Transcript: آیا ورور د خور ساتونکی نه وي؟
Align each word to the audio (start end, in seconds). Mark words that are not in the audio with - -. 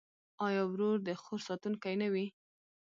آیا 0.45 0.63
ورور 0.71 0.97
د 1.07 1.09
خور 1.21 1.39
ساتونکی 1.47 1.95
نه 2.01 2.07
وي؟ 2.13 2.25